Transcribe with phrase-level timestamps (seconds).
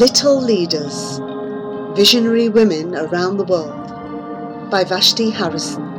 [0.00, 1.20] Little Leaders
[1.94, 5.89] Visionary Women Around the World by Vashti Harrison.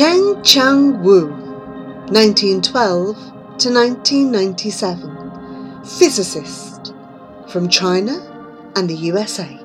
[0.00, 1.28] Chien-Shiung Wu,
[2.08, 3.16] 1912
[3.58, 6.94] to 1997, physicist
[7.48, 8.16] from China
[8.76, 9.60] and the USA.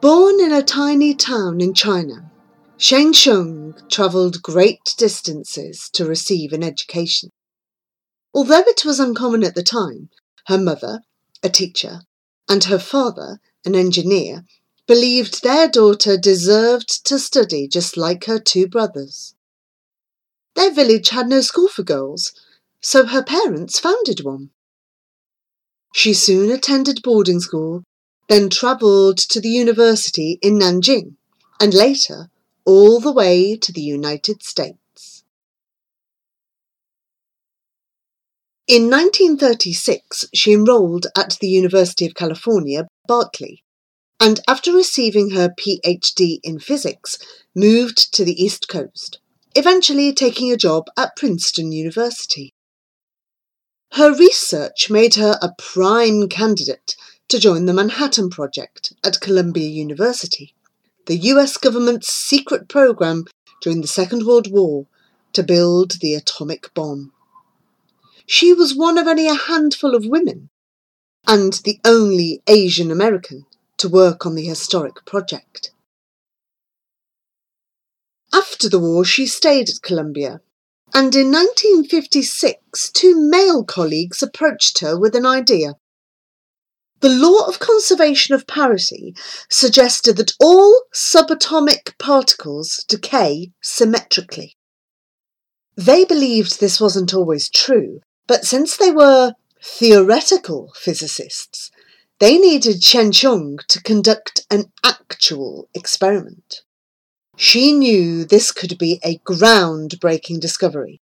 [0.00, 2.30] Born in a tiny town in China,
[2.78, 7.30] Chien-Shiung travelled great distances to receive an education.
[8.32, 10.10] Although it was uncommon at the time,
[10.46, 11.00] her mother,
[11.42, 12.02] a teacher,
[12.48, 14.44] and her father, an engineer,
[14.86, 19.34] believed their daughter deserved to study just like her two brothers.
[20.54, 22.32] Their village had no school for girls,
[22.80, 24.50] so her parents founded one.
[25.94, 27.84] She soon attended boarding school,
[28.28, 31.16] then travelled to the university in Nanjing,
[31.60, 32.30] and later
[32.64, 35.24] all the way to the United States.
[38.68, 43.62] In 1936, she enrolled at the University of California, Berkeley,
[44.22, 47.18] and after receiving her PhD in physics,
[47.56, 49.18] moved to the East Coast,
[49.56, 52.54] eventually taking a job at Princeton University.
[53.94, 56.94] Her research made her a prime candidate
[57.30, 60.54] to join the Manhattan Project at Columbia University,
[61.06, 63.24] the US government's secret program
[63.60, 64.86] during the Second World War
[65.32, 67.12] to build the atomic bomb.
[68.26, 70.48] She was one of only a handful of women
[71.26, 73.46] and the only Asian American
[73.82, 75.72] to work on the historic project.
[78.32, 80.40] After the war, she stayed at Columbia,
[80.94, 85.74] and in 1956, two male colleagues approached her with an idea.
[87.00, 89.16] The law of conservation of parity
[89.50, 94.54] suggested that all subatomic particles decay symmetrically.
[95.74, 101.72] They believed this wasn't always true, but since they were theoretical physicists,
[102.22, 106.60] they needed Chien-Shiung to conduct an actual experiment.
[107.36, 111.00] She knew this could be a groundbreaking discovery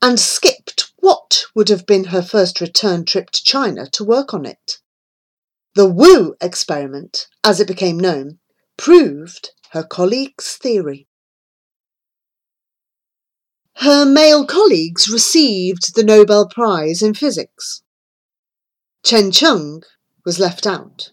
[0.00, 4.46] and skipped what would have been her first return trip to China to work on
[4.46, 4.78] it.
[5.74, 8.38] The Wu experiment, as it became known,
[8.76, 11.08] proved her colleagues' theory.
[13.78, 17.82] Her male colleagues received the Nobel Prize in Physics.
[19.04, 19.82] Chien-Shiung
[20.24, 21.10] was left out.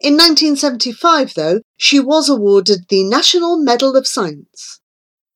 [0.00, 4.80] In 1975, though, she was awarded the National Medal of Science.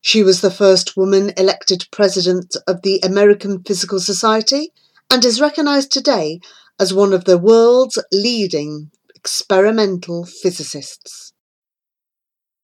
[0.01, 4.71] She was the first woman elected president of the American Physical Society
[5.09, 6.39] and is recognised today
[6.79, 11.33] as one of the world's leading experimental physicists.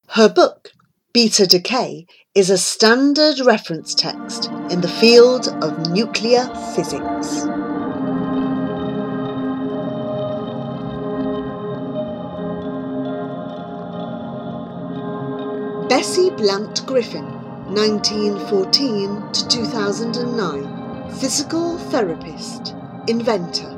[0.10, 0.72] Her book,
[1.14, 2.06] Beta Decay,
[2.36, 7.71] is a standard reference text in the field of nuclear physics.
[16.02, 17.26] Bessie Blount Griffin,
[17.76, 22.74] 1914 to 2009, physical therapist,
[23.08, 23.70] inventor,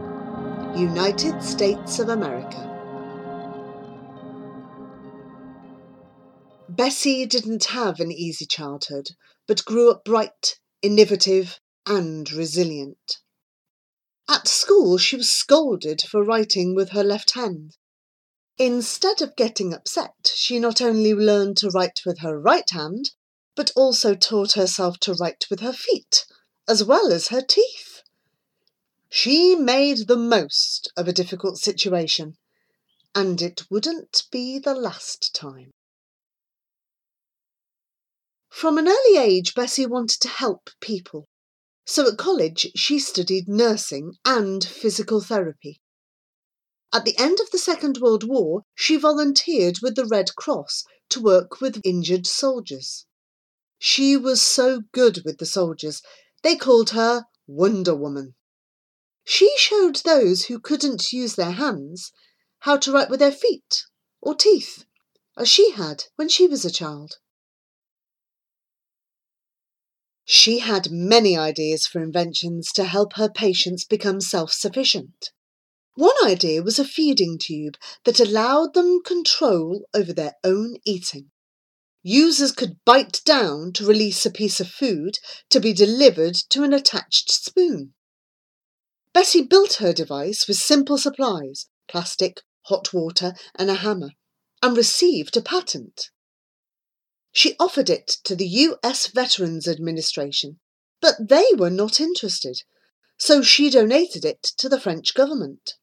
[0.74, 2.62] United States of America.
[6.70, 9.10] Bessie didn't have an easy childhood,
[9.46, 13.18] but grew up bright, innovative, and resilient.
[14.30, 17.76] At school, she was scolded for writing with her left hand.
[18.58, 23.12] Instead of getting upset, she not only learned to write with her right hand,
[23.56, 26.26] but also taught herself to write with her feet,
[26.68, 28.02] as well as her teeth.
[29.10, 32.38] She made the most of a difficult situation,
[33.16, 35.72] and it wouldn't be the last time.
[38.50, 41.28] From an early age, Bessie wanted to help people.
[41.86, 45.82] So at college, she studied nursing and physical therapy.
[46.96, 51.20] At the end of the Second World War, she volunteered with the Red Cross to
[51.20, 53.08] work with injured soldiers.
[53.80, 56.04] She was so good with the soldiers,
[56.44, 58.36] they called her Wonder Woman.
[59.24, 62.12] She showed those who couldn't use their hands
[62.60, 63.86] how to write with their feet
[64.22, 64.86] or teeth,
[65.36, 67.18] as she had when she was a child.
[70.26, 75.32] She had many ideas for inventions to help her patients become self sufficient.
[75.96, 81.30] One idea was a feeding tube that allowed them control over their own eating.
[82.02, 85.20] Users could bite down to release a piece of food
[85.50, 87.94] to be delivered to an attached spoon.
[89.14, 94.10] Bessie built her device with simple supplies plastic, hot water, and a hammer
[94.64, 96.10] and received a patent.
[97.32, 100.60] She offered it to the US Veterans Administration,
[101.02, 102.64] but they were not interested,
[103.18, 105.76] so she donated it to the French government.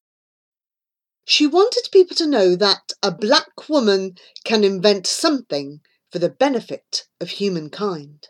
[1.25, 5.81] She wanted people to know that a black woman can invent something
[6.11, 8.29] for the benefit of humankind.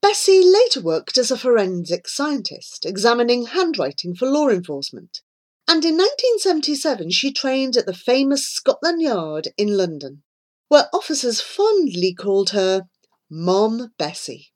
[0.00, 5.20] Bessie later worked as a forensic scientist, examining handwriting for law enforcement
[5.68, 10.22] and in 1977 she trained at the famous Scotland Yard in London,
[10.68, 12.82] where officers fondly called her
[13.30, 14.48] Mom Bessie.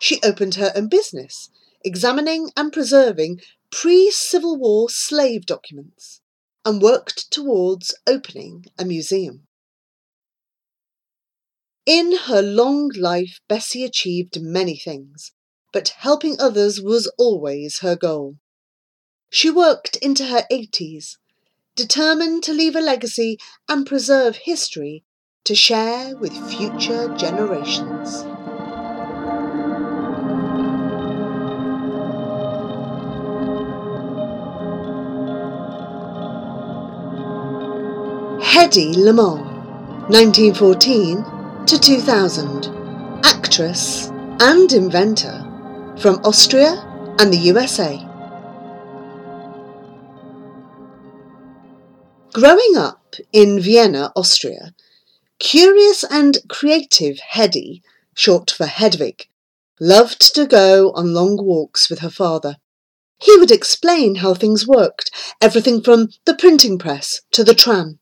[0.00, 1.50] She opened her own business,
[1.84, 6.20] examining and preserving pre Civil War slave documents,
[6.64, 9.46] and worked towards opening a museum.
[11.86, 15.32] In her long life, Bessie achieved many things,
[15.72, 18.36] but helping others was always her goal.
[19.30, 21.16] She worked into her 80s,
[21.76, 23.38] determined to leave a legacy
[23.68, 25.04] and preserve history
[25.44, 28.24] to share with future generations.
[38.60, 39.40] Hedy Lamarr,
[40.10, 42.66] 1914 to 2000,
[43.24, 44.08] actress
[44.38, 46.72] and inventor from Austria
[47.18, 47.96] and the USA.
[52.34, 54.74] Growing up in Vienna, Austria,
[55.38, 57.80] curious and creative Hedy,
[58.14, 59.26] short for Hedwig,
[59.80, 62.56] loved to go on long walks with her father.
[63.22, 65.10] He would explain how things worked,
[65.40, 68.00] everything from the printing press to the tram.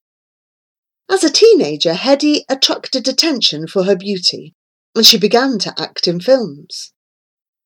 [1.11, 4.55] As a teenager, Hedy attracted attention for her beauty,
[4.95, 6.93] and she began to act in films.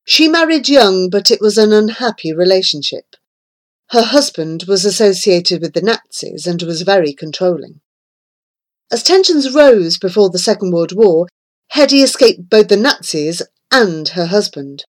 [0.04, 3.16] She married young, but it was an unhappy relationship.
[3.90, 7.80] Her husband was associated with the Nazis and was very controlling.
[8.92, 11.26] As tensions rose before the Second World War,
[11.74, 13.42] Hedy escaped both the Nazis
[13.72, 14.84] and her husband.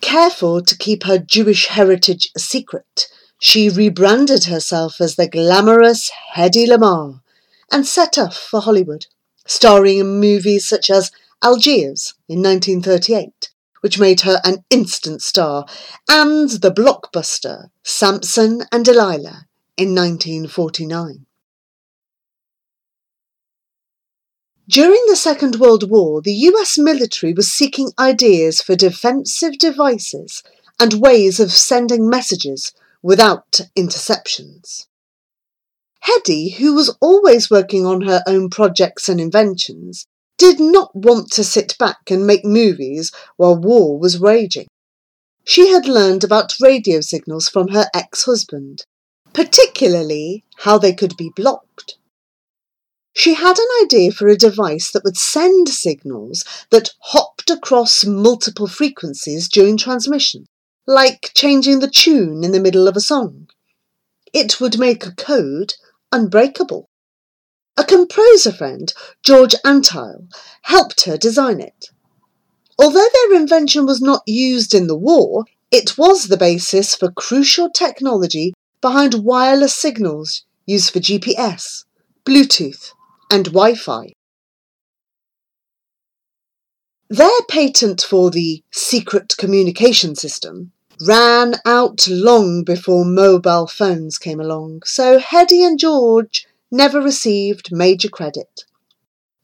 [0.00, 3.08] Careful to keep her Jewish heritage a secret,
[3.38, 7.20] she rebranded herself as the glamorous Hedy Lamarr
[7.70, 9.06] and set off for Hollywood,
[9.46, 11.10] starring in movies such as
[11.42, 13.50] Algiers in 1938
[13.80, 15.66] which made her an instant star,
[16.08, 19.46] and the blockbuster Samson and Delilah
[19.76, 21.26] in 1949.
[24.68, 30.44] During the Second World War, the US military was seeking ideas for defensive devices
[30.78, 32.72] and ways of sending messages
[33.02, 34.86] without interceptions.
[36.02, 40.06] Hedy, who was always working on her own projects and inventions,
[40.38, 44.66] did not want to sit back and make movies while war was raging.
[45.44, 48.84] She had learned about radio signals from her ex husband,
[49.32, 51.96] particularly how they could be blocked.
[53.12, 58.68] She had an idea for a device that would send signals that hopped across multiple
[58.68, 60.46] frequencies during transmission,
[60.86, 63.48] like changing the tune in the middle of a song.
[64.32, 65.74] It would make a code
[66.12, 66.88] unbreakable.
[67.76, 70.28] A composer friend, George Antheil,
[70.62, 71.86] helped her design it.
[72.78, 77.70] Although their invention was not used in the war, it was the basis for crucial
[77.70, 81.84] technology behind wireless signals used for GPS,
[82.24, 82.92] Bluetooth,
[83.30, 84.12] and Wi Fi.
[87.08, 94.82] Their patent for the secret communication system ran out long before mobile phones came along,
[94.84, 98.64] so Hedy and George never received major credit.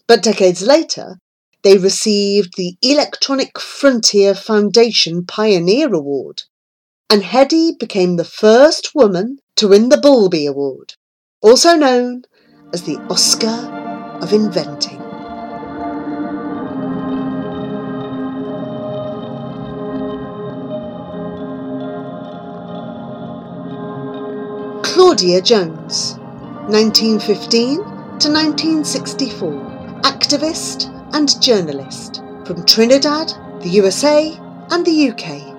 [0.07, 1.19] But decades later,
[1.63, 6.45] they received the Electronic Frontier Foundation Pioneer Award,
[7.11, 10.95] and Hedy became the first woman to win the Bulbie Award,
[11.41, 12.23] also known
[12.73, 14.96] as the Oscar of Inventing.
[24.97, 26.15] Claudia Jones
[26.71, 29.53] 1915 to 1964,
[30.05, 33.29] activist and journalist from Trinidad,
[33.61, 34.35] the USA,
[34.71, 35.55] and the UK.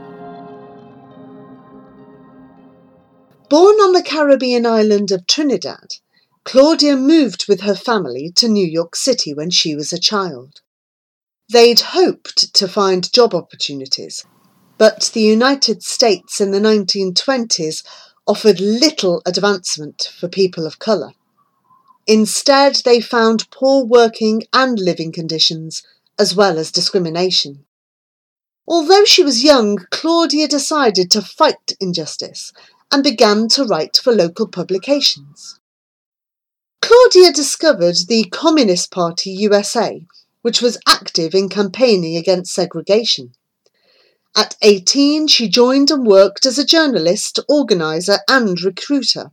[3.48, 5.98] Born on the Caribbean island of Trinidad,
[6.44, 10.62] Claudia moved with her family to New York City when she was a child.
[11.48, 14.26] They'd hoped to find job opportunities,
[14.80, 17.84] but the United States in the 1920s
[18.28, 21.14] offered little advancement for people of colour.
[22.06, 25.84] Instead, they found poor working and living conditions,
[26.20, 27.66] as well as discrimination.
[28.68, 32.52] Although she was young, Claudia decided to fight injustice
[32.92, 35.60] and began to write for local publications.
[36.82, 40.06] Claudia discovered the Communist Party USA,
[40.42, 43.34] which was active in campaigning against segregation.
[44.36, 49.32] At 18, she joined and worked as a journalist, organiser, and recruiter.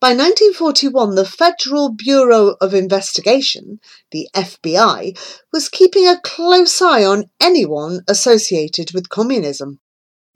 [0.00, 3.80] By 1941, the Federal Bureau of Investigation,
[4.10, 5.16] the FBI,
[5.52, 9.80] was keeping a close eye on anyone associated with communism,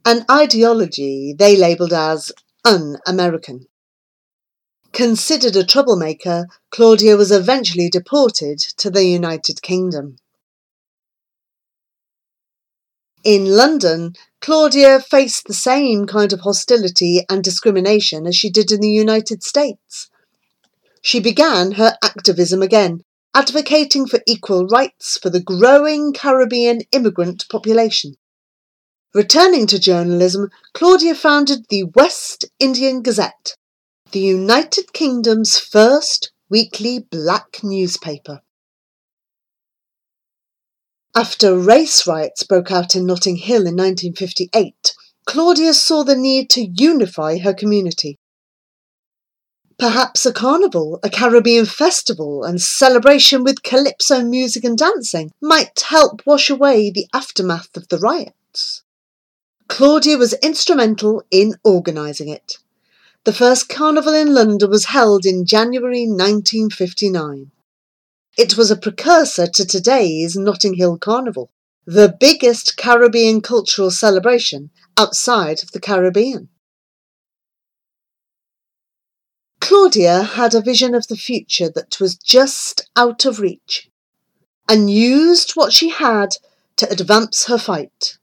[0.07, 2.33] an ideology they labelled as
[2.65, 3.67] un American.
[4.93, 10.17] Considered a troublemaker, Claudia was eventually deported to the United Kingdom.
[13.29, 18.81] In London, Claudia faced the same kind of hostility and discrimination as she did in
[18.81, 20.09] the United States.
[21.03, 23.03] She began her activism again,
[23.35, 28.15] advocating for equal rights for the growing Caribbean immigrant population.
[29.13, 33.57] Returning to journalism, Claudia founded the West Indian Gazette,
[34.11, 38.41] the United Kingdom's first weekly black newspaper.
[41.19, 44.95] After race riots broke out in Notting Hill in 1958,
[45.27, 48.21] Claudia saw the need to unify her community.
[49.81, 56.25] Perhaps a carnival, a Caribbean festival, and celebration with calypso music and dancing might help
[56.25, 58.85] wash away the aftermath of the riots.
[59.67, 62.59] Claudia was instrumental in organising it.
[63.25, 67.51] The first carnival in London was held in January 1959.
[68.39, 71.51] It was a precursor to today's Notting Hill Carnival,
[71.85, 76.49] the biggest Caribbean cultural celebration outside of the Caribbean.
[79.61, 83.91] Claudia had a vision of the future that was just out of reach
[84.69, 86.37] and used what she had
[86.77, 88.19] to advance her fight.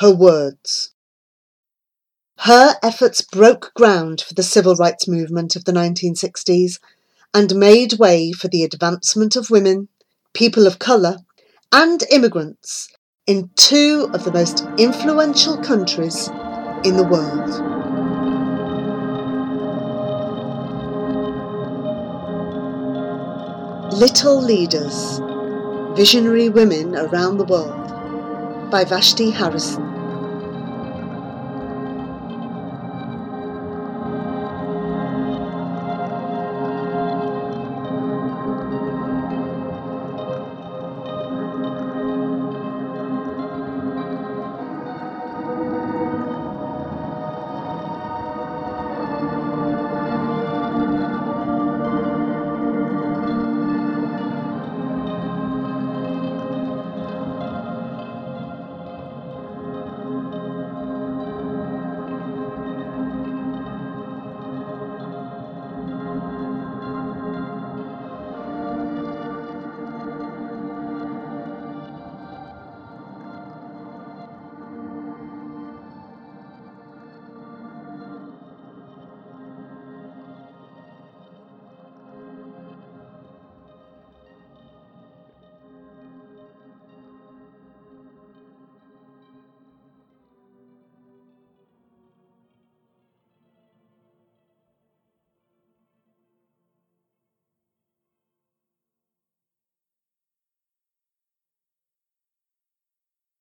[0.00, 0.92] Her words.
[2.40, 6.78] Her efforts broke ground for the civil rights movement of the 1960s
[7.34, 9.88] and made way for the advancement of women,
[10.32, 11.18] people of colour,
[11.72, 12.88] and immigrants
[13.26, 16.28] in two of the most influential countries
[16.84, 17.50] in the world.
[23.92, 25.20] Little Leaders
[25.96, 29.93] Visionary Women Around the World by Vashti Harrison.